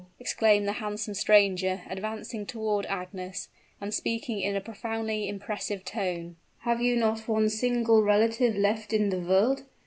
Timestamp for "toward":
2.43-2.87